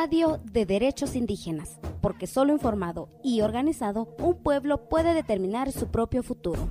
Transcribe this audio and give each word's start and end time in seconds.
radio 0.00 0.40
de 0.50 0.64
derechos 0.64 1.14
indígenas, 1.14 1.78
porque 2.00 2.26
solo 2.26 2.54
informado 2.54 3.10
y 3.22 3.42
organizado 3.42 4.08
un 4.18 4.42
pueblo 4.42 4.88
puede 4.88 5.12
determinar 5.12 5.72
su 5.72 5.88
propio 5.88 6.22
futuro. 6.22 6.70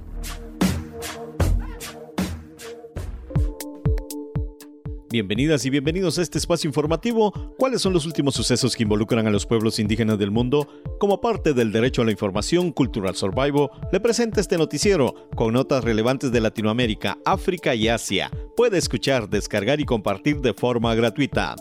Bienvenidas 5.12 5.64
y 5.66 5.70
bienvenidos 5.70 6.18
a 6.18 6.24
este 6.24 6.40
espacio 6.40 6.68
informativo. 6.68 7.32
¿Cuáles 7.60 7.84
son 7.84 7.94
los 7.94 8.08
últimos 8.08 8.34
sucesos 8.34 8.76
que 8.76 8.82
involucran 8.82 9.28
a 9.28 9.30
los 9.30 9.46
pueblos 9.46 9.78
indígenas 9.78 10.18
del 10.18 10.32
mundo? 10.32 10.68
Como 11.00 11.22
parte 11.22 11.54
del 11.54 11.72
derecho 11.72 12.02
a 12.02 12.06
la 12.06 12.12
información 12.12 12.72
Cultural 12.72 13.16
Survival, 13.16 13.70
le 13.92 14.00
presenta 14.00 14.42
este 14.42 14.58
noticiero 14.58 15.30
con 15.36 15.54
notas 15.54 15.84
relevantes 15.84 16.32
de 16.32 16.42
Latinoamérica, 16.42 17.20
África 17.26 17.76
y 17.76 17.90
Asia. 17.90 18.32
Puede 18.58 18.80
escuchar, 18.80 19.30
descargar 19.30 19.80
y 19.80 19.86
compartir 19.86 20.42
de 20.42 20.56
forma 20.56 20.96
gratuita. 20.96 21.56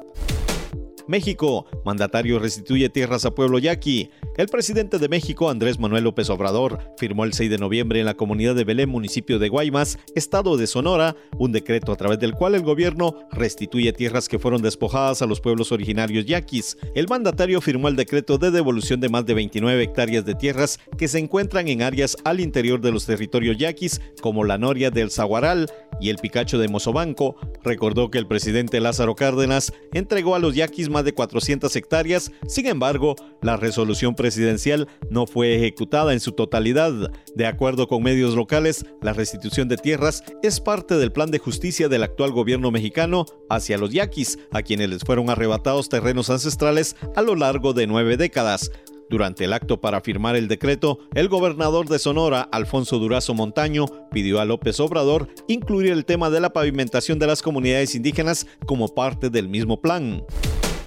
México, 1.08 1.66
mandatario 1.86 2.38
restituye 2.38 2.90
tierras 2.90 3.24
a 3.24 3.34
pueblo 3.34 3.58
yaqui. 3.58 4.10
El 4.36 4.48
presidente 4.48 4.98
de 4.98 5.08
México, 5.08 5.48
Andrés 5.48 5.78
Manuel 5.78 6.04
López 6.04 6.28
Obrador, 6.28 6.80
firmó 6.98 7.24
el 7.24 7.32
6 7.32 7.50
de 7.50 7.58
noviembre 7.58 7.98
en 7.98 8.06
la 8.06 8.14
comunidad 8.14 8.54
de 8.54 8.64
Belén, 8.64 8.90
municipio 8.90 9.38
de 9.38 9.48
Guaymas, 9.48 9.98
estado 10.14 10.56
de 10.58 10.66
Sonora, 10.66 11.16
un 11.38 11.50
decreto 11.50 11.92
a 11.92 11.96
través 11.96 12.18
del 12.18 12.34
cual 12.34 12.54
el 12.54 12.62
gobierno 12.62 13.14
restituye 13.32 13.92
tierras 13.92 14.28
que 14.28 14.38
fueron 14.38 14.60
despojadas 14.60 15.22
a 15.22 15.26
los 15.26 15.40
pueblos 15.40 15.72
originarios 15.72 16.26
yaquis. 16.26 16.76
El 16.94 17.08
mandatario 17.08 17.60
firmó 17.60 17.88
el 17.88 17.96
decreto 17.96 18.36
de 18.36 18.50
devolución 18.50 19.00
de 19.00 19.08
más 19.08 19.24
de 19.24 19.34
29 19.34 19.82
hectáreas 19.82 20.26
de 20.26 20.34
tierras 20.34 20.78
que 20.98 21.08
se 21.08 21.18
encuentran 21.18 21.68
en 21.68 21.82
áreas 21.82 22.16
al 22.24 22.40
interior 22.40 22.80
de 22.82 22.92
los 22.92 23.06
territorios 23.06 23.56
yaquis, 23.56 24.00
como 24.20 24.44
la 24.44 24.58
Noria 24.58 24.90
del 24.90 25.10
Zaguaral 25.10 25.70
y 26.00 26.10
el 26.10 26.16
Picacho 26.16 26.58
de 26.58 26.68
Mozobanco. 26.68 27.36
Recordó 27.62 28.10
que 28.10 28.18
el 28.18 28.26
presidente 28.26 28.80
Lázaro 28.80 29.14
Cárdenas 29.14 29.72
entregó 29.92 30.34
a 30.34 30.38
los 30.38 30.54
yaquis 30.54 30.88
más 30.88 31.04
de 31.04 31.12
400 31.12 31.74
hectáreas, 31.76 32.32
sin 32.46 32.66
embargo, 32.66 33.16
la 33.42 33.56
resolución 33.56 34.14
presidencial 34.14 34.88
no 35.10 35.26
fue 35.26 35.56
ejecutada 35.56 36.12
en 36.12 36.20
su 36.20 36.32
totalidad. 36.32 36.92
De 37.34 37.46
acuerdo 37.46 37.88
con 37.88 38.02
medios 38.02 38.34
locales, 38.34 38.84
la 39.02 39.12
restitución 39.12 39.68
de 39.68 39.76
tierras 39.76 40.22
es 40.42 40.60
parte 40.60 40.96
del 40.96 41.12
plan 41.12 41.30
de 41.30 41.38
justicia 41.38 41.88
del 41.88 42.02
actual 42.02 42.32
gobierno 42.32 42.70
mexicano 42.70 43.26
hacia 43.48 43.78
los 43.78 43.90
yaquis, 43.90 44.38
a 44.52 44.62
quienes 44.62 44.90
les 44.90 45.02
fueron 45.02 45.30
arrebatados 45.30 45.88
terrenos 45.88 46.30
ancestrales 46.30 46.96
a 47.16 47.22
lo 47.22 47.34
largo 47.34 47.72
de 47.72 47.86
nueve 47.86 48.16
décadas. 48.16 48.70
Durante 49.10 49.44
el 49.44 49.52
acto 49.52 49.80
para 49.80 50.00
firmar 50.00 50.36
el 50.36 50.48
decreto, 50.48 50.98
el 51.14 51.28
gobernador 51.28 51.88
de 51.88 51.98
Sonora, 51.98 52.42
Alfonso 52.52 52.98
Durazo 52.98 53.34
Montaño, 53.34 53.86
pidió 54.12 54.40
a 54.40 54.44
López 54.44 54.78
Obrador 54.80 55.28
incluir 55.46 55.92
el 55.92 56.04
tema 56.04 56.28
de 56.28 56.40
la 56.40 56.52
pavimentación 56.52 57.18
de 57.18 57.26
las 57.26 57.40
comunidades 57.40 57.94
indígenas 57.94 58.46
como 58.66 58.88
parte 58.88 59.30
del 59.30 59.48
mismo 59.48 59.80
plan. 59.80 60.24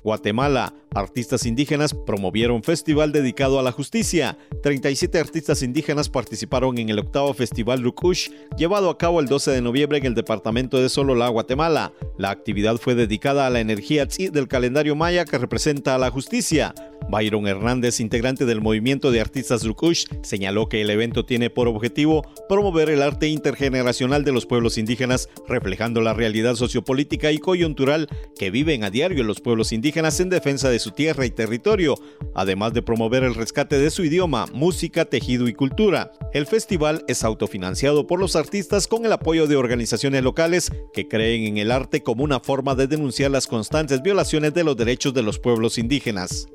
Guatemala, 0.04 0.74
artistas 0.96 1.46
indígenas 1.46 1.94
promovieron 1.94 2.64
festival 2.64 3.12
dedicado 3.12 3.60
a 3.60 3.64
la 3.64 3.72
justicia. 3.72 4.38
37 4.64 5.20
artistas 5.20 5.62
indígenas 5.62 6.10
participaron 6.10 6.78
en 6.80 6.90
el 6.90 7.00
octavo 7.00 7.34
Festival 7.34 7.84
Rukush, 7.84 8.30
llevado 8.58 8.90
a 8.90 8.98
cabo 8.98 9.20
el 9.20 9.28
12 9.28 9.52
de 9.52 9.62
noviembre 9.62 10.00
en 10.00 10.08
el 10.08 10.16
departamento 10.16 10.78
de 10.78 10.90
Solola, 10.90 11.28
Guatemala. 11.28 11.94
La 12.18 12.32
actividad 12.32 12.78
fue 12.78 12.96
dedicada 12.96 13.46
a 13.46 13.52
la 13.52 13.60
energía 13.60 14.06
del 14.06 14.48
calendario 14.48 14.96
maya 14.96 15.26
que 15.26 15.38
representa 15.38 15.94
a 15.94 16.00
la 16.00 16.10
justicia. 16.10 16.74
Byron 17.12 17.46
Hernández, 17.46 18.00
integrante 18.00 18.46
del 18.46 18.62
movimiento 18.62 19.12
de 19.12 19.20
artistas 19.20 19.66
Rukush, 19.66 20.06
señaló 20.24 20.70
que 20.70 20.82
el 20.82 20.90
evento 20.90 21.26
tiene 21.26 21.50
por 21.50 21.68
objetivo 21.68 22.24
promover 22.48 22.90
el 22.90 23.02
arte 23.02 23.28
intergeneracional 23.28 24.24
de 24.24 24.32
los 24.32 24.46
pueblos 24.46 24.78
indígenas, 24.78 25.30
reflejando 25.48 26.02
la 26.02 26.14
realidad 26.14 26.56
sociopolítica 26.56 27.32
y 27.32 27.38
coyuntural 27.38 28.08
que 28.40 28.50
viven 28.50 28.86
a 28.86 28.90
diario 28.90 29.24
los 29.24 29.42
pueblos 29.42 29.74
indígenas 29.74 30.20
en 30.22 30.30
defensa 30.30 30.70
de 30.70 30.80
su 30.80 30.92
tierra 30.92 31.26
y 31.26 31.32
territorio, 31.32 31.96
además 32.34 32.74
de 32.74 32.82
promover 32.82 33.24
el 33.24 33.36
rescate 33.36 33.78
de 33.78 33.92
su 33.92 34.06
idioma, 34.06 34.46
música, 34.54 35.04
tejido 35.04 35.50
y 35.50 35.54
cultura. 35.54 36.14
El 36.34 36.48
festival 36.48 37.04
es 37.10 37.26
autofinanciado 37.26 38.08
por 38.08 38.20
los 38.22 38.38
artistas 38.38 38.88
con 38.88 39.06
el 39.06 39.12
apoyo 39.12 39.48
de 39.48 39.58
organizaciones 39.58 40.24
locales 40.24 40.72
que 40.94 41.10
creen 41.10 41.44
en 41.44 41.58
el 41.58 41.72
arte 41.72 42.04
como 42.04 42.24
una 42.24 42.40
forma 42.40 42.74
de 42.76 42.88
denunciar 42.88 43.32
las 43.32 43.48
constantes 43.48 44.02
violaciones 44.02 44.54
de 44.54 44.64
los 44.64 44.78
derechos 44.78 45.14
de 45.14 45.24
los 45.24 45.40
pueblos 45.40 45.78
indígenas. 45.78 46.48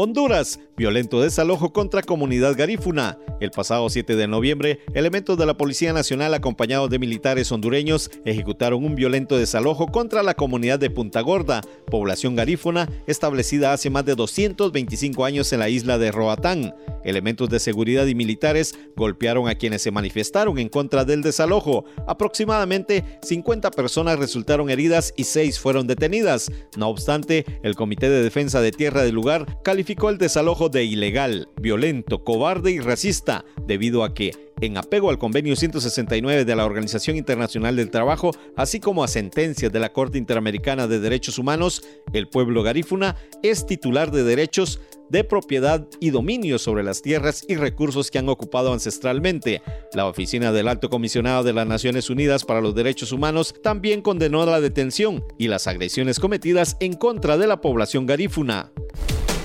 Honduras, 0.00 0.60
violento 0.76 1.20
desalojo 1.20 1.72
contra 1.72 2.02
comunidad 2.02 2.56
garífuna. 2.56 3.18
El 3.40 3.50
pasado 3.50 3.90
7 3.90 4.14
de 4.14 4.28
noviembre, 4.28 4.78
elementos 4.94 5.36
de 5.36 5.44
la 5.44 5.56
Policía 5.56 5.92
Nacional 5.92 6.34
acompañados 6.34 6.88
de 6.88 7.00
militares 7.00 7.50
hondureños 7.50 8.08
ejecutaron 8.24 8.84
un 8.84 8.94
violento 8.94 9.36
desalojo 9.36 9.88
contra 9.88 10.22
la 10.22 10.34
comunidad 10.34 10.78
de 10.78 10.90
Punta 10.90 11.20
Gorda, 11.20 11.62
población 11.90 12.36
garífuna 12.36 12.88
establecida 13.08 13.72
hace 13.72 13.90
más 13.90 14.04
de 14.04 14.14
225 14.14 15.24
años 15.24 15.52
en 15.52 15.58
la 15.58 15.68
isla 15.68 15.98
de 15.98 16.12
Roatán. 16.12 16.72
Elementos 17.02 17.48
de 17.48 17.58
seguridad 17.58 18.06
y 18.06 18.14
militares 18.14 18.76
golpearon 18.96 19.48
a 19.48 19.56
quienes 19.56 19.82
se 19.82 19.90
manifestaron 19.90 20.58
en 20.58 20.68
contra 20.68 21.04
del 21.04 21.22
desalojo. 21.22 21.84
Aproximadamente 22.06 23.18
50 23.22 23.72
personas 23.72 24.18
resultaron 24.18 24.70
heridas 24.70 25.12
y 25.16 25.24
6 25.24 25.58
fueron 25.58 25.88
detenidas. 25.88 26.52
No 26.76 26.88
obstante, 26.88 27.44
el 27.64 27.74
Comité 27.74 28.08
de 28.10 28.22
Defensa 28.22 28.60
de 28.60 28.72
Tierra 28.72 29.02
del 29.02 29.14
lugar 29.14 29.46
calificó 29.64 29.87
el 29.88 30.18
desalojo 30.18 30.68
de 30.68 30.84
ilegal, 30.84 31.48
violento, 31.60 32.22
cobarde 32.22 32.70
y 32.70 32.80
racista, 32.80 33.46
debido 33.66 34.04
a 34.04 34.12
que, 34.12 34.32
en 34.60 34.76
apego 34.76 35.08
al 35.08 35.18
convenio 35.18 35.56
169 35.56 36.44
de 36.44 36.56
la 36.56 36.66
Organización 36.66 37.16
Internacional 37.16 37.76
del 37.76 37.90
Trabajo, 37.90 38.32
así 38.54 38.80
como 38.80 39.02
a 39.02 39.08
sentencias 39.08 39.72
de 39.72 39.80
la 39.80 39.92
Corte 39.92 40.18
Interamericana 40.18 40.86
de 40.86 41.00
Derechos 41.00 41.38
Humanos, 41.38 41.82
el 42.12 42.28
pueblo 42.28 42.62
garífuna 42.62 43.16
es 43.42 43.64
titular 43.64 44.10
de 44.10 44.24
derechos 44.24 44.80
de 45.08 45.24
propiedad 45.24 45.86
y 46.00 46.10
dominio 46.10 46.58
sobre 46.58 46.82
las 46.82 47.00
tierras 47.00 47.46
y 47.48 47.56
recursos 47.56 48.10
que 48.10 48.18
han 48.18 48.28
ocupado 48.28 48.74
ancestralmente. 48.74 49.62
La 49.94 50.06
Oficina 50.06 50.52
del 50.52 50.68
Alto 50.68 50.90
Comisionado 50.90 51.44
de 51.44 51.54
las 51.54 51.66
Naciones 51.66 52.10
Unidas 52.10 52.44
para 52.44 52.60
los 52.60 52.74
Derechos 52.74 53.10
Humanos 53.10 53.54
también 53.62 54.02
condenó 54.02 54.44
la 54.44 54.60
detención 54.60 55.24
y 55.38 55.48
las 55.48 55.66
agresiones 55.66 56.20
cometidas 56.20 56.76
en 56.80 56.92
contra 56.92 57.38
de 57.38 57.46
la 57.46 57.62
población 57.62 58.04
garífuna. 58.04 58.70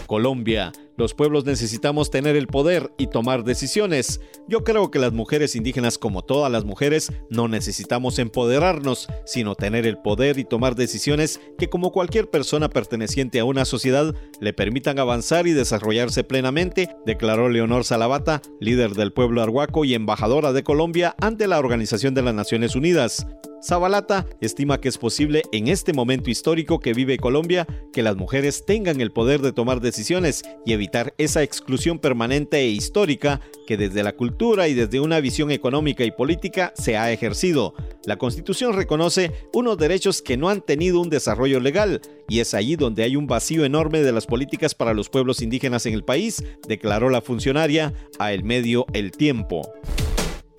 Colombia. 0.08 0.72
Los 0.96 1.16
pueblos 1.16 1.46
necesitamos 1.46 2.12
tener 2.12 2.36
el 2.36 2.48
poder 2.48 2.92
y 2.98 3.08
tomar 3.08 3.44
decisiones. 3.44 4.22
Yo 4.48 4.64
creo 4.64 4.92
que 4.92 5.00
las 5.00 5.12
mujeres 5.12 5.56
indígenas, 5.56 5.98
como 5.98 6.22
todas 6.22 6.52
las 6.52 6.66
mujeres, 6.66 7.12
no 7.30 7.48
necesitamos 7.48 8.20
empoderarnos, 8.20 9.08
sino 9.26 9.56
tener 9.56 9.88
el 9.88 9.98
poder 9.98 10.38
y 10.38 10.46
tomar 10.46 10.76
decisiones 10.76 11.42
que 11.58 11.70
como 11.70 11.92
cualquier 11.92 12.30
persona 12.30 12.70
perteneciente 12.70 13.40
a 13.40 13.46
una 13.46 13.66
sociedad 13.66 14.14
le 14.40 14.54
permitan 14.54 15.00
avanzar 15.00 15.48
y 15.48 15.54
desarrollarse 15.54 16.24
plenamente, 16.24 16.96
declaró 17.06 17.50
Leonor 17.50 17.86
Salavata, 17.86 18.42
líder 18.60 18.92
del 18.94 19.14
pueblo 19.14 19.42
arhuaco 19.42 19.86
y 19.86 19.96
embajadora 19.96 20.54
de 20.54 20.64
Colombia 20.64 21.16
ante 21.20 21.48
la 21.48 21.58
Organización 21.58 22.14
de 22.14 22.22
las 22.22 22.36
Naciones 22.36 22.76
Unidas. 22.76 23.26
Zabalata 23.64 24.28
estima 24.42 24.82
que 24.82 24.90
es 24.90 24.98
posible 24.98 25.44
en 25.54 25.70
este 25.70 25.94
momento 25.94 26.30
histórico 26.30 26.82
que 26.82 26.94
vive 26.94 27.18
Colombia 27.18 27.66
que 27.94 28.04
las 28.04 28.18
mujeres 28.18 28.66
tengan 28.66 29.00
el 29.00 29.12
poder 29.12 29.40
de 29.42 29.54
tomar 29.54 29.80
decisiones 29.80 30.44
y 30.66 30.74
evitar 30.74 31.14
esa 31.18 31.44
exclusión 31.44 31.98
permanente 32.00 32.58
e 32.58 32.68
histórica 32.68 33.40
que 33.66 33.78
desde 33.78 34.04
la 34.04 34.18
cultura 34.18 34.68
y 34.68 34.74
desde 34.74 35.00
una 35.00 35.22
visión 35.22 35.50
económica 35.50 36.04
y 36.04 36.12
política 36.12 36.74
se 36.76 36.98
ha 36.98 37.12
ejercido. 37.14 37.74
La 38.06 38.18
Constitución 38.18 38.74
reconoce 38.74 39.32
unos 39.54 39.78
derechos 39.78 40.22
que 40.22 40.36
no 40.36 40.50
han 40.50 40.62
tenido 40.62 41.00
un 41.00 41.10
desarrollo 41.10 41.62
legal 41.62 42.02
y 42.28 42.42
es 42.42 42.54
allí 42.54 42.76
donde 42.76 43.04
hay 43.04 43.16
un 43.16 43.28
vacío 43.28 43.64
enorme 43.64 44.02
de 44.02 44.12
las 44.12 44.26
políticas 44.26 44.76
para 44.76 44.94
los 44.94 45.08
pueblos 45.08 45.42
indígenas 45.42 45.86
en 45.86 45.94
el 45.94 46.04
país, 46.04 46.44
declaró 46.68 47.10
la 47.10 47.22
funcionaria 47.22 47.94
a 48.20 48.34
El 48.34 48.44
Medio 48.44 48.86
El 48.92 49.12
Tiempo. 49.12 49.62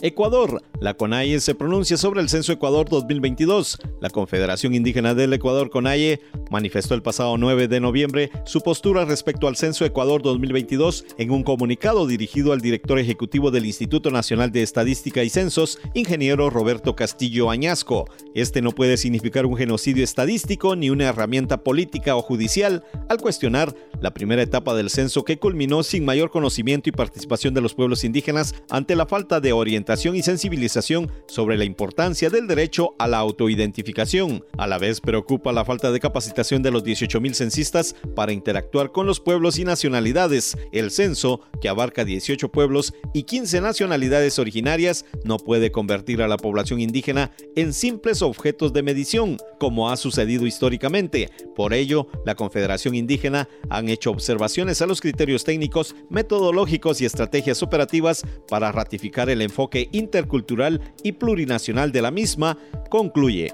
Ecuador. 0.05 0.63
La 0.81 0.93
CONAIE 0.93 1.41
se 1.41 1.55
pronuncia 1.55 1.97
sobre 1.97 2.21
el 2.21 2.29
Censo 2.29 2.53
Ecuador 2.53 2.91
2022. 2.91 3.79
La 4.03 4.11
Confederación 4.11 4.75
Indígena 4.75 5.15
del 5.15 5.33
Ecuador, 5.33 5.71
CONAIE, 5.71 6.21
manifestó 6.55 6.95
el 6.95 7.03
pasado 7.03 7.37
9 7.37 7.67
de 7.67 7.81
noviembre 7.81 8.31
su 8.45 8.61
postura 8.61 9.05
respecto 9.05 9.49
al 9.49 9.57
Censo 9.57 9.85
Ecuador 9.85 10.23
2022 10.23 11.05
en 11.19 11.33
un 11.33 11.43
comunicado 11.43 12.07
dirigido 12.07 12.53
al 12.53 12.61
director 12.61 13.01
ejecutivo 13.01 13.51
del 13.51 13.67
Instituto 13.67 14.13
Nacional 14.13 14.53
de 14.53 14.63
Estadística 14.63 15.25
y 15.25 15.31
Censos, 15.31 15.81
ingeniero 15.95 16.51
Roberto 16.51 16.95
Castillo 16.95 17.51
Añasco. 17.51 18.05
Este 18.37 18.63
no 18.63 18.71
puede 18.71 18.99
significar 18.99 19.47
un 19.47 19.57
genocidio 19.57 20.05
estadístico 20.05 20.77
ni 20.77 20.91
una 20.91 21.07
herramienta 21.07 21.65
política 21.65 22.15
o 22.15 22.23
judicial 22.23 22.85
al 23.09 23.19
cuestionar 23.19 23.75
la 24.01 24.15
primera 24.15 24.43
etapa 24.43 24.75
del 24.75 24.91
censo 24.91 25.25
que 25.25 25.41
culminó 25.41 25.83
sin 25.83 26.05
mayor 26.05 26.31
conocimiento 26.31 26.89
y 26.89 26.93
participación 26.93 27.53
de 27.55 27.63
los 27.63 27.75
pueblos 27.75 28.05
indígenas 28.05 28.55
ante 28.71 28.95
la 28.95 29.07
falta 29.07 29.41
de 29.41 29.53
orientación 29.53 30.15
y 30.15 30.23
sensibilización 30.23 31.11
sobre 31.27 31.57
la 31.57 31.65
importancia 31.65 32.31
del 32.31 32.47
derecho 32.47 32.95
a 33.01 33.09
la 33.09 33.19
autoidentificación. 33.19 34.45
A 34.57 34.69
la 34.69 34.79
vez 34.79 35.01
preocupa 35.01 35.53
la 35.53 35.65
falta 35.65 35.91
de 35.91 35.99
capacitación 35.99 36.44
de 36.51 36.71
los 36.71 36.85
18.000 36.85 37.35
censistas 37.35 37.97
para 38.15 38.33
interactuar 38.33 38.93
con 38.93 39.07
los 39.07 39.19
pueblos 39.19 39.59
y 39.59 39.65
nacionalidades. 39.65 40.57
El 40.73 40.91
censo, 40.91 41.41
que 41.61 41.69
abarca 41.69 42.05
18 42.05 42.51
pueblos 42.51 42.95
y 43.13 43.23
15 43.23 43.61
nacionalidades 43.61 44.39
originarias, 44.39 45.07
no 45.25 45.39
puede 45.39 45.73
convertir 45.73 46.23
a 46.23 46.29
la 46.29 46.37
población 46.37 46.81
indígena 46.81 47.31
en 47.57 47.73
simples 47.73 48.23
objetos 48.23 48.73
de 48.73 48.83
medición, 48.83 49.39
como 49.59 49.91
ha 49.91 49.97
sucedido 49.97 50.47
históricamente. 50.47 51.31
Por 51.57 51.73
ello, 51.73 52.09
la 52.25 52.35
Confederación 52.35 52.95
Indígena 52.95 53.49
han 53.71 53.89
hecho 53.89 54.11
observaciones 54.11 54.83
a 54.83 54.87
los 54.87 55.01
criterios 55.01 55.45
técnicos, 55.45 55.95
metodológicos 56.11 57.01
y 57.01 57.07
estrategias 57.07 57.63
operativas 57.63 58.23
para 58.49 58.71
ratificar 58.71 59.31
el 59.31 59.41
enfoque 59.41 59.89
intercultural 59.93 60.81
y 61.03 61.13
plurinacional 61.13 61.91
de 61.93 62.03
la 62.03 62.11
misma, 62.11 62.59
concluye. 62.91 63.53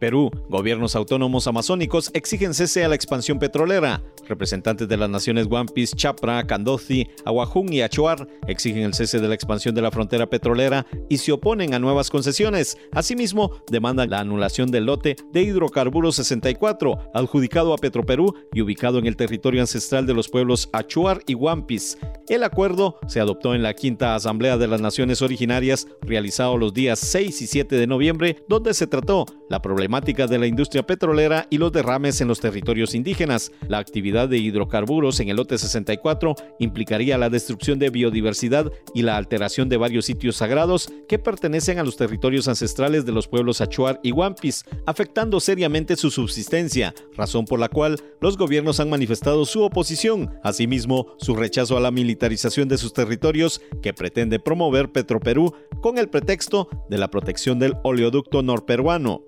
Perú, 0.00 0.30
gobiernos 0.48 0.96
autónomos 0.96 1.46
amazónicos 1.46 2.10
exigen 2.14 2.54
cese 2.54 2.82
a 2.82 2.88
la 2.88 2.94
expansión 2.94 3.38
petrolera. 3.38 4.00
Representantes 4.30 4.86
de 4.86 4.96
las 4.96 5.10
naciones 5.10 5.48
Wampis, 5.48 5.92
Chapra, 5.96 6.46
Candozi, 6.46 7.08
Aguajún 7.24 7.72
y 7.72 7.82
Achuar 7.82 8.28
exigen 8.46 8.84
el 8.84 8.94
cese 8.94 9.18
de 9.18 9.26
la 9.26 9.34
expansión 9.34 9.74
de 9.74 9.82
la 9.82 9.90
frontera 9.90 10.30
petrolera 10.30 10.86
y 11.08 11.18
se 11.18 11.32
oponen 11.32 11.74
a 11.74 11.80
nuevas 11.80 12.10
concesiones. 12.10 12.78
Asimismo, 12.92 13.50
demandan 13.68 14.10
la 14.10 14.20
anulación 14.20 14.70
del 14.70 14.86
lote 14.86 15.16
de 15.32 15.42
hidrocarburos 15.42 16.14
64, 16.14 17.10
adjudicado 17.12 17.74
a 17.74 17.78
Petroperú 17.78 18.32
y 18.52 18.60
ubicado 18.60 19.00
en 19.00 19.06
el 19.06 19.16
territorio 19.16 19.62
ancestral 19.62 20.06
de 20.06 20.14
los 20.14 20.28
pueblos 20.28 20.68
Achuar 20.72 21.22
y 21.26 21.34
Wampis. 21.34 21.98
El 22.28 22.44
acuerdo 22.44 23.00
se 23.08 23.18
adoptó 23.18 23.56
en 23.56 23.64
la 23.64 23.74
quinta 23.74 24.14
Asamblea 24.14 24.56
de 24.56 24.68
las 24.68 24.80
Naciones 24.80 25.22
Originarias, 25.22 25.88
realizado 26.02 26.56
los 26.56 26.72
días 26.72 27.00
6 27.00 27.42
y 27.42 27.46
7 27.48 27.74
de 27.74 27.86
noviembre, 27.88 28.44
donde 28.48 28.74
se 28.74 28.86
trató 28.86 29.26
la 29.48 29.60
problemática 29.60 30.28
de 30.28 30.38
la 30.38 30.46
industria 30.46 30.84
petrolera 30.86 31.48
y 31.50 31.58
los 31.58 31.72
derrames 31.72 32.20
en 32.20 32.28
los 32.28 32.38
territorios 32.38 32.94
indígenas. 32.94 33.50
La 33.66 33.78
actividad 33.78 34.19
de 34.26 34.38
hidrocarburos 34.38 35.20
en 35.20 35.28
el 35.28 35.36
lote 35.36 35.58
64 35.58 36.34
implicaría 36.58 37.18
la 37.18 37.30
destrucción 37.30 37.78
de 37.78 37.90
biodiversidad 37.90 38.70
y 38.94 39.02
la 39.02 39.16
alteración 39.16 39.68
de 39.68 39.76
varios 39.76 40.06
sitios 40.06 40.36
sagrados 40.36 40.92
que 41.08 41.18
pertenecen 41.18 41.78
a 41.78 41.84
los 41.84 41.96
territorios 41.96 42.48
ancestrales 42.48 43.04
de 43.04 43.12
los 43.12 43.28
pueblos 43.28 43.60
Achuar 43.60 44.00
y 44.02 44.12
Wampis, 44.12 44.64
afectando 44.86 45.40
seriamente 45.40 45.96
su 45.96 46.10
subsistencia, 46.10 46.94
razón 47.16 47.44
por 47.44 47.58
la 47.58 47.68
cual 47.68 48.00
los 48.20 48.36
gobiernos 48.36 48.80
han 48.80 48.90
manifestado 48.90 49.44
su 49.44 49.62
oposición, 49.62 50.30
asimismo 50.42 51.14
su 51.18 51.34
rechazo 51.34 51.76
a 51.76 51.80
la 51.80 51.90
militarización 51.90 52.68
de 52.68 52.78
sus 52.78 52.92
territorios 52.92 53.60
que 53.82 53.94
pretende 53.94 54.38
promover 54.38 54.92
Petroperú 54.92 55.54
con 55.80 55.98
el 55.98 56.08
pretexto 56.08 56.68
de 56.88 56.98
la 56.98 57.10
protección 57.10 57.58
del 57.58 57.74
oleoducto 57.82 58.42
norperuano. 58.42 59.22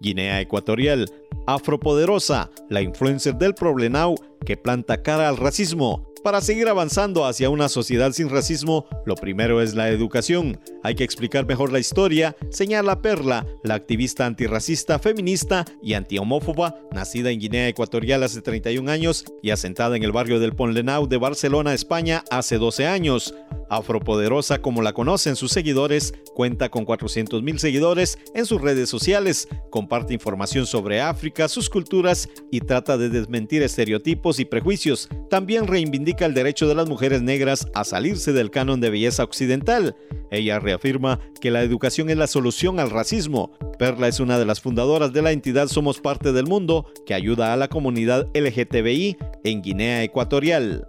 Guinea 0.00 0.40
Ecuatorial, 0.40 1.10
Afropoderosa, 1.46 2.50
la 2.68 2.82
influencer 2.82 3.34
del 3.36 3.54
Problemau 3.54 4.14
que 4.44 4.56
planta 4.56 5.02
cara 5.02 5.28
al 5.28 5.36
racismo. 5.36 6.06
Para 6.22 6.42
seguir 6.42 6.68
avanzando 6.68 7.24
hacia 7.24 7.48
una 7.48 7.70
sociedad 7.70 8.12
sin 8.12 8.28
racismo, 8.28 8.84
lo 9.06 9.14
primero 9.14 9.62
es 9.62 9.74
la 9.74 9.88
educación. 9.88 10.60
Hay 10.82 10.94
que 10.94 11.04
explicar 11.04 11.46
mejor 11.46 11.72
la 11.72 11.78
historia, 11.78 12.36
señala 12.50 13.00
Perla, 13.00 13.46
la 13.64 13.74
activista 13.74 14.26
antirracista, 14.26 14.98
feminista 14.98 15.64
y 15.82 15.94
antihomófoba, 15.94 16.74
nacida 16.92 17.30
en 17.30 17.40
Guinea 17.40 17.68
Ecuatorial 17.68 18.22
hace 18.22 18.42
31 18.42 18.90
años 18.90 19.24
y 19.42 19.48
asentada 19.48 19.96
en 19.96 20.02
el 20.02 20.12
barrio 20.12 20.40
del 20.40 20.54
Ponlenau 20.54 21.08
de 21.08 21.16
Barcelona, 21.16 21.72
España, 21.72 22.22
hace 22.30 22.58
12 22.58 22.86
años. 22.86 23.34
Afropoderosa, 23.70 24.60
como 24.60 24.82
la 24.82 24.92
conocen 24.92 25.36
sus 25.36 25.52
seguidores, 25.52 26.12
cuenta 26.34 26.68
con 26.68 26.84
400.000 26.84 27.58
seguidores 27.58 28.18
en 28.34 28.44
sus 28.44 28.60
redes 28.60 28.88
sociales, 28.88 29.48
comparte 29.70 30.12
información 30.12 30.66
sobre 30.66 31.00
África, 31.00 31.48
sus 31.48 31.70
culturas 31.70 32.28
y 32.50 32.60
trata 32.60 32.98
de 32.98 33.08
desmentir 33.08 33.62
estereotipos 33.62 34.40
y 34.40 34.44
prejuicios. 34.44 35.08
También 35.30 35.68
reivindica 35.68 36.26
el 36.26 36.34
derecho 36.34 36.66
de 36.66 36.74
las 36.74 36.88
mujeres 36.88 37.22
negras 37.22 37.68
a 37.72 37.84
salirse 37.84 38.32
del 38.32 38.50
canon 38.50 38.80
de 38.80 38.90
belleza 38.90 39.22
occidental. 39.22 39.96
Ella 40.30 40.58
reafirma 40.58 41.20
que 41.40 41.50
la 41.50 41.62
educación 41.62 42.10
es 42.10 42.16
la 42.16 42.26
solución 42.26 42.80
al 42.80 42.90
racismo. 42.90 43.52
Perla 43.78 44.08
es 44.08 44.20
una 44.20 44.38
de 44.38 44.46
las 44.46 44.60
fundadoras 44.60 45.12
de 45.12 45.22
la 45.22 45.32
entidad 45.32 45.68
Somos 45.68 46.00
Parte 46.00 46.32
del 46.32 46.46
Mundo, 46.46 46.86
que 47.06 47.14
ayuda 47.14 47.52
a 47.52 47.56
la 47.56 47.68
comunidad 47.68 48.28
LGTBI 48.34 49.16
en 49.44 49.62
Guinea 49.62 50.02
Ecuatorial. 50.02 50.86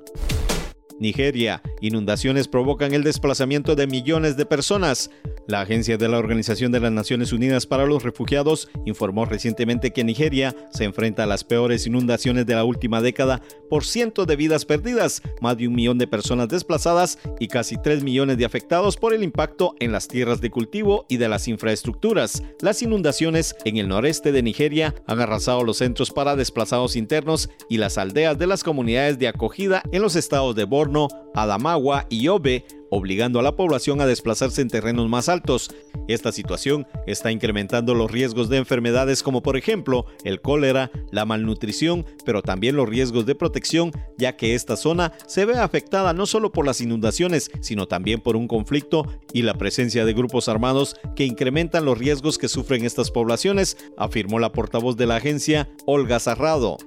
Nigeria. 1.01 1.61
Inundaciones 1.81 2.47
provocan 2.47 2.93
el 2.93 3.03
desplazamiento 3.03 3.75
de 3.75 3.87
millones 3.87 4.37
de 4.37 4.45
personas. 4.45 5.09
La 5.51 5.59
Agencia 5.59 5.97
de 5.97 6.07
la 6.07 6.17
Organización 6.17 6.71
de 6.71 6.79
las 6.79 6.93
Naciones 6.93 7.33
Unidas 7.33 7.65
para 7.65 7.85
los 7.85 8.03
Refugiados 8.03 8.69
informó 8.85 9.25
recientemente 9.25 9.91
que 9.91 10.05
Nigeria 10.05 10.55
se 10.69 10.85
enfrenta 10.85 11.23
a 11.23 11.25
las 11.25 11.43
peores 11.43 11.85
inundaciones 11.85 12.45
de 12.45 12.55
la 12.55 12.63
última 12.63 13.01
década 13.01 13.41
por 13.69 13.83
cientos 13.83 14.25
de 14.27 14.37
vidas 14.37 14.63
perdidas, 14.63 15.21
más 15.41 15.57
de 15.57 15.67
un 15.67 15.75
millón 15.75 15.97
de 15.97 16.07
personas 16.07 16.47
desplazadas 16.47 17.19
y 17.37 17.49
casi 17.49 17.75
3 17.75 18.01
millones 18.01 18.37
de 18.37 18.45
afectados 18.45 18.95
por 18.95 19.13
el 19.13 19.25
impacto 19.25 19.75
en 19.81 19.91
las 19.91 20.07
tierras 20.07 20.39
de 20.39 20.51
cultivo 20.51 21.05
y 21.09 21.17
de 21.17 21.27
las 21.27 21.49
infraestructuras. 21.49 22.43
Las 22.61 22.81
inundaciones 22.81 23.57
en 23.65 23.75
el 23.75 23.89
noreste 23.89 24.31
de 24.31 24.43
Nigeria 24.43 24.95
han 25.05 25.19
arrasado 25.19 25.65
los 25.65 25.79
centros 25.79 26.11
para 26.11 26.37
desplazados 26.37 26.95
internos 26.95 27.49
y 27.67 27.75
las 27.75 27.97
aldeas 27.97 28.39
de 28.39 28.47
las 28.47 28.63
comunidades 28.63 29.19
de 29.19 29.27
acogida 29.27 29.83
en 29.91 30.01
los 30.01 30.15
estados 30.15 30.55
de 30.55 30.63
Borno, 30.63 31.09
Adamawa 31.35 32.05
y 32.09 32.21
Yobe, 32.21 32.63
obligando 32.91 33.39
a 33.39 33.43
la 33.43 33.55
población 33.55 34.01
a 34.01 34.05
desplazarse 34.05 34.61
en 34.61 34.67
terrenos 34.67 35.09
más 35.09 35.29
altos. 35.29 35.73
Esta 36.07 36.31
situación 36.31 36.85
está 37.07 37.31
incrementando 37.31 37.95
los 37.95 38.11
riesgos 38.11 38.49
de 38.49 38.57
enfermedades 38.57 39.23
como 39.23 39.41
por 39.41 39.57
ejemplo 39.57 40.05
el 40.23 40.41
cólera, 40.41 40.91
la 41.09 41.25
malnutrición, 41.25 42.05
pero 42.25 42.43
también 42.43 42.75
los 42.75 42.87
riesgos 42.87 43.25
de 43.25 43.33
protección, 43.33 43.91
ya 44.17 44.35
que 44.35 44.53
esta 44.53 44.75
zona 44.75 45.13
se 45.25 45.45
ve 45.45 45.57
afectada 45.57 46.13
no 46.13 46.25
solo 46.25 46.51
por 46.51 46.65
las 46.65 46.81
inundaciones, 46.81 47.49
sino 47.61 47.87
también 47.87 48.19
por 48.19 48.35
un 48.35 48.47
conflicto 48.47 49.07
y 49.33 49.41
la 49.41 49.55
presencia 49.55 50.05
de 50.05 50.13
grupos 50.13 50.49
armados 50.49 50.97
que 51.15 51.25
incrementan 51.25 51.85
los 51.85 51.97
riesgos 51.97 52.37
que 52.37 52.49
sufren 52.49 52.85
estas 52.85 53.09
poblaciones, 53.09 53.77
afirmó 53.97 54.37
la 54.39 54.51
portavoz 54.51 54.97
de 54.97 55.07
la 55.07 55.15
agencia, 55.15 55.69
Olga 55.85 56.19
Zarrado. 56.19 56.77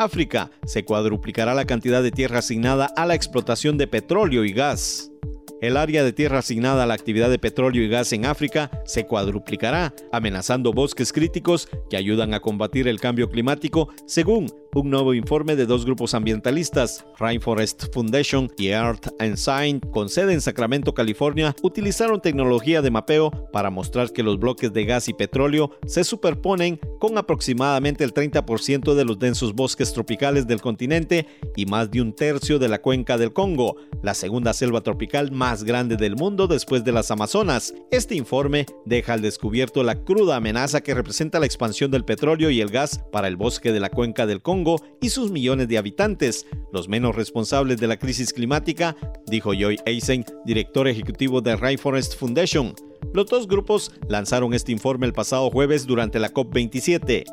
África 0.00 0.50
se 0.64 0.82
cuadruplicará 0.82 1.52
la 1.52 1.66
cantidad 1.66 2.02
de 2.02 2.10
tierra 2.10 2.38
asignada 2.38 2.86
a 2.96 3.04
la 3.04 3.14
explotación 3.14 3.76
de 3.76 3.86
petróleo 3.86 4.46
y 4.46 4.52
gas. 4.54 5.12
El 5.60 5.76
área 5.76 6.02
de 6.02 6.14
tierra 6.14 6.38
asignada 6.38 6.84
a 6.84 6.86
la 6.86 6.94
actividad 6.94 7.28
de 7.28 7.38
petróleo 7.38 7.84
y 7.84 7.88
gas 7.88 8.14
en 8.14 8.24
África 8.24 8.70
se 8.86 9.04
cuadruplicará, 9.04 9.92
amenazando 10.10 10.72
bosques 10.72 11.12
críticos 11.12 11.68
que 11.90 11.98
ayudan 11.98 12.32
a 12.32 12.40
combatir 12.40 12.88
el 12.88 12.98
cambio 12.98 13.28
climático, 13.28 13.90
según 14.06 14.50
un 14.74 14.90
nuevo 14.90 15.14
informe 15.14 15.56
de 15.56 15.66
dos 15.66 15.84
grupos 15.84 16.14
ambientalistas, 16.14 17.04
Rainforest 17.18 17.92
Foundation 17.92 18.50
y 18.56 18.68
Earth 18.68 19.08
and 19.18 19.36
Science, 19.36 19.88
con 19.90 20.08
sede 20.08 20.32
en 20.32 20.40
Sacramento, 20.40 20.94
California, 20.94 21.56
utilizaron 21.62 22.20
tecnología 22.20 22.80
de 22.80 22.90
mapeo 22.90 23.30
para 23.52 23.70
mostrar 23.70 24.12
que 24.12 24.22
los 24.22 24.38
bloques 24.38 24.72
de 24.72 24.84
gas 24.84 25.08
y 25.08 25.14
petróleo 25.14 25.72
se 25.86 26.04
superponen 26.04 26.78
con 27.00 27.18
aproximadamente 27.18 28.04
el 28.04 28.14
30% 28.14 28.94
de 28.94 29.04
los 29.04 29.18
densos 29.18 29.54
bosques 29.54 29.92
tropicales 29.92 30.46
del 30.46 30.60
continente 30.60 31.26
y 31.56 31.66
más 31.66 31.90
de 31.90 32.00
un 32.00 32.14
tercio 32.14 32.58
de 32.58 32.68
la 32.68 32.80
cuenca 32.80 33.18
del 33.18 33.32
Congo, 33.32 33.76
la 34.02 34.14
segunda 34.14 34.52
selva 34.52 34.82
tropical 34.82 35.32
más 35.32 35.64
grande 35.64 35.96
del 35.96 36.14
mundo 36.16 36.46
después 36.46 36.84
de 36.84 36.92
las 36.92 37.10
Amazonas. 37.10 37.74
Este 37.90 38.14
informe 38.14 38.66
deja 38.84 39.14
al 39.14 39.22
descubierto 39.22 39.82
la 39.82 39.96
cruda 39.96 40.36
amenaza 40.36 40.80
que 40.80 40.94
representa 40.94 41.40
la 41.40 41.46
expansión 41.46 41.90
del 41.90 42.04
petróleo 42.04 42.50
y 42.50 42.60
el 42.60 42.70
gas 42.70 43.00
para 43.10 43.26
el 43.26 43.36
bosque 43.36 43.72
de 43.72 43.80
la 43.80 43.90
cuenca 43.90 44.26
del 44.26 44.42
Congo 44.42 44.59
y 45.00 45.08
sus 45.10 45.30
millones 45.30 45.68
de 45.68 45.78
habitantes, 45.78 46.46
los 46.72 46.88
menos 46.88 47.16
responsables 47.16 47.78
de 47.78 47.86
la 47.86 47.98
crisis 47.98 48.32
climática, 48.32 48.96
dijo 49.26 49.52
Joy 49.52 49.78
Eisen, 49.86 50.24
director 50.44 50.88
ejecutivo 50.88 51.40
de 51.40 51.56
Rainforest 51.56 52.16
Foundation. 52.16 52.74
Los 53.14 53.26
dos 53.26 53.48
grupos 53.48 53.92
lanzaron 54.08 54.54
este 54.54 54.72
informe 54.72 55.06
el 55.06 55.12
pasado 55.12 55.50
jueves 55.50 55.86
durante 55.86 56.18
la 56.18 56.32
COP27. 56.32 57.24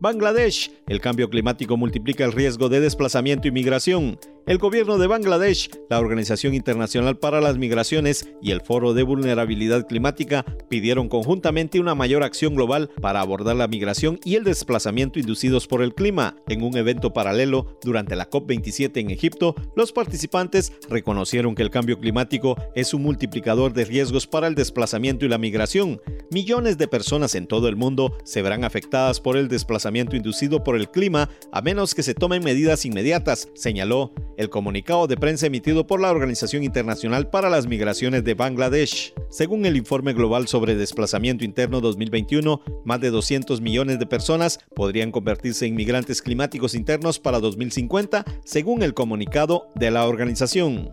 Bangladesh. 0.00 0.70
El 0.88 1.00
cambio 1.00 1.28
climático 1.28 1.76
multiplica 1.76 2.24
el 2.24 2.32
riesgo 2.32 2.68
de 2.68 2.80
desplazamiento 2.80 3.48
y 3.48 3.50
migración. 3.50 4.18
El 4.46 4.58
gobierno 4.58 4.98
de 4.98 5.06
Bangladesh, 5.06 5.70
la 5.90 6.00
Organización 6.00 6.54
Internacional 6.54 7.18
para 7.18 7.40
las 7.40 7.58
Migraciones 7.58 8.28
y 8.42 8.50
el 8.50 8.62
Foro 8.62 8.94
de 8.94 9.02
Vulnerabilidad 9.02 9.86
Climática 9.86 10.44
pidieron 10.68 11.08
conjuntamente 11.08 11.78
una 11.78 11.94
mayor 11.94 12.22
acción 12.22 12.54
global 12.54 12.90
para 13.00 13.20
abordar 13.20 13.56
la 13.56 13.68
migración 13.68 14.18
y 14.24 14.36
el 14.36 14.44
desplazamiento 14.44 15.18
inducidos 15.18 15.66
por 15.66 15.82
el 15.82 15.94
clima. 15.94 16.36
En 16.48 16.62
un 16.62 16.76
evento 16.76 17.12
paralelo 17.12 17.78
durante 17.82 18.16
la 18.16 18.30
COP27 18.30 19.00
en 19.00 19.10
Egipto, 19.10 19.54
los 19.76 19.92
participantes 19.92 20.72
reconocieron 20.88 21.54
que 21.54 21.62
el 21.62 21.70
cambio 21.70 21.98
climático 22.00 22.56
es 22.74 22.94
un 22.94 23.02
multiplicador 23.02 23.72
de 23.72 23.84
riesgos 23.84 24.26
para 24.26 24.46
el 24.46 24.54
desplazamiento 24.54 25.26
y 25.26 25.28
la 25.28 25.38
migración. 25.38 26.00
millones 26.30 26.78
de 26.78 26.88
personas 26.88 27.34
en 27.34 27.46
todo 27.46 27.68
el 27.68 27.76
mundo 27.76 28.16
se 28.24 28.42
verán 28.42 28.64
afectadas 28.64 29.20
por 29.20 29.36
el 29.36 29.48
desplazamiento 29.48 30.16
inducido 30.16 30.64
por 30.64 30.76
el 30.76 30.90
clima 30.90 31.28
a 31.52 31.60
menos 31.60 31.94
que 31.94 32.02
se 32.02 32.14
tomen 32.14 32.42
medidas 32.42 32.84
inmediatas, 32.84 33.48
señaló 33.54 34.12
el 34.40 34.48
comunicado 34.48 35.06
de 35.06 35.18
prensa 35.18 35.46
emitido 35.46 35.86
por 35.86 36.00
la 36.00 36.10
Organización 36.10 36.64
Internacional 36.64 37.28
para 37.28 37.50
las 37.50 37.66
Migraciones 37.66 38.24
de 38.24 38.32
Bangladesh. 38.32 39.12
Según 39.28 39.66
el 39.66 39.76
informe 39.76 40.14
global 40.14 40.48
sobre 40.48 40.76
desplazamiento 40.76 41.44
interno 41.44 41.82
2021, 41.82 42.62
más 42.86 43.00
de 43.02 43.10
200 43.10 43.60
millones 43.60 43.98
de 43.98 44.06
personas 44.06 44.58
podrían 44.74 45.12
convertirse 45.12 45.66
en 45.66 45.74
migrantes 45.74 46.22
climáticos 46.22 46.74
internos 46.74 47.18
para 47.18 47.38
2050, 47.38 48.24
según 48.42 48.82
el 48.82 48.94
comunicado 48.94 49.68
de 49.74 49.90
la 49.90 50.06
organización. 50.06 50.90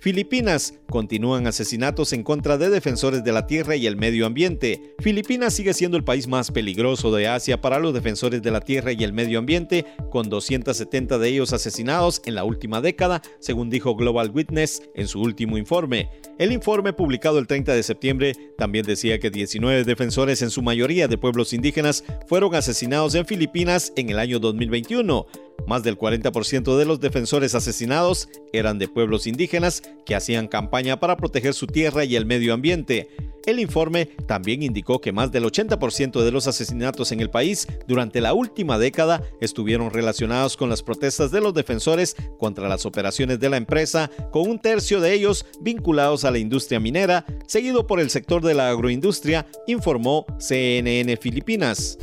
Filipinas. 0.00 0.74
Continúan 0.88 1.46
asesinatos 1.46 2.14
en 2.14 2.22
contra 2.22 2.56
de 2.56 2.70
defensores 2.70 3.22
de 3.22 3.32
la 3.32 3.46
tierra 3.46 3.76
y 3.76 3.86
el 3.86 3.96
medio 3.96 4.24
ambiente. 4.24 4.94
Filipinas 4.98 5.52
sigue 5.52 5.74
siendo 5.74 5.98
el 5.98 6.04
país 6.04 6.26
más 6.26 6.50
peligroso 6.50 7.12
de 7.14 7.28
Asia 7.28 7.60
para 7.60 7.78
los 7.78 7.92
defensores 7.92 8.40
de 8.42 8.50
la 8.50 8.62
tierra 8.62 8.92
y 8.92 9.04
el 9.04 9.12
medio 9.12 9.38
ambiente, 9.38 9.84
con 10.10 10.30
270 10.30 11.18
de 11.18 11.28
ellos 11.28 11.52
asesinados 11.52 12.22
en 12.24 12.34
la 12.34 12.44
última 12.44 12.80
década, 12.80 13.20
según 13.40 13.68
dijo 13.68 13.94
Global 13.94 14.30
Witness 14.34 14.82
en 14.94 15.06
su 15.06 15.20
último 15.20 15.58
informe. 15.58 16.10
El 16.38 16.50
informe 16.50 16.94
publicado 16.94 17.38
el 17.38 17.46
30 17.46 17.74
de 17.74 17.82
septiembre 17.82 18.32
también 18.56 18.86
decía 18.86 19.18
que 19.18 19.30
19 19.30 19.84
defensores, 19.84 20.40
en 20.40 20.48
su 20.48 20.62
mayoría 20.62 21.08
de 21.08 21.18
pueblos 21.18 21.52
indígenas, 21.52 22.04
fueron 22.26 22.54
asesinados 22.54 23.14
en 23.14 23.26
Filipinas 23.26 23.92
en 23.96 24.08
el 24.08 24.18
año 24.18 24.38
2021. 24.38 25.26
Más 25.66 25.82
del 25.82 25.98
40% 25.98 26.76
de 26.76 26.84
los 26.84 27.00
defensores 27.00 27.54
asesinados 27.54 28.28
eran 28.52 28.78
de 28.78 28.88
pueblos 28.88 29.26
indígenas 29.26 29.82
que 30.04 30.14
hacían 30.14 30.48
campaña 30.48 31.00
para 31.00 31.16
proteger 31.16 31.54
su 31.54 31.66
tierra 31.66 32.04
y 32.04 32.16
el 32.16 32.26
medio 32.26 32.54
ambiente. 32.54 33.08
El 33.46 33.58
informe 33.58 34.06
también 34.26 34.62
indicó 34.62 35.00
que 35.00 35.12
más 35.12 35.32
del 35.32 35.44
80% 35.44 36.22
de 36.22 36.30
los 36.30 36.46
asesinatos 36.46 37.10
en 37.12 37.20
el 37.20 37.30
país 37.30 37.66
durante 37.88 38.20
la 38.20 38.34
última 38.34 38.78
década 38.78 39.22
estuvieron 39.40 39.90
relacionados 39.90 40.56
con 40.56 40.68
las 40.68 40.82
protestas 40.82 41.30
de 41.30 41.40
los 41.40 41.54
defensores 41.54 42.16
contra 42.38 42.68
las 42.68 42.84
operaciones 42.84 43.40
de 43.40 43.48
la 43.48 43.56
empresa, 43.56 44.10
con 44.30 44.48
un 44.48 44.58
tercio 44.58 45.00
de 45.00 45.14
ellos 45.14 45.46
vinculados 45.60 46.24
a 46.24 46.30
la 46.30 46.38
industria 46.38 46.80
minera, 46.80 47.24
seguido 47.46 47.86
por 47.86 48.00
el 48.00 48.10
sector 48.10 48.42
de 48.42 48.54
la 48.54 48.68
agroindustria, 48.68 49.46
informó 49.66 50.26
CNN 50.38 51.16
Filipinas. 51.16 51.98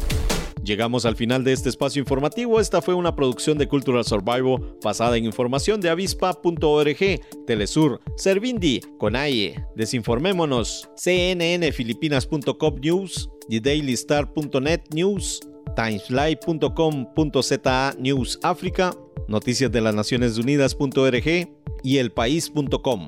Llegamos 0.67 1.05
al 1.05 1.15
final 1.15 1.45
de 1.45 1.53
este 1.53 1.69
espacio 1.69 2.01
informativo. 2.01 2.59
Esta 2.59 2.81
fue 2.81 2.93
una 2.93 3.15
producción 3.15 3.57
de 3.57 3.69
Cultural 3.69 4.03
Survival 4.03 4.75
basada 4.83 5.15
en 5.15 5.23
información 5.23 5.79
de 5.79 5.89
avispa.org, 5.89 7.21
Telesur, 7.47 8.01
Servindi, 8.17 8.81
Conaie, 8.97 9.65
Desinformémonos, 9.77 10.89
cnnfilipinas.com 11.01 12.75
News, 12.81 13.29
TheDailyStar.net 13.49 14.81
News, 14.93 15.39
timeslive.com.za 15.77 17.95
News 17.97 18.37
Naciones 19.95 20.37
Unidas.org 20.37 21.49
y 21.81 21.97
elpaís.com. 21.97 23.07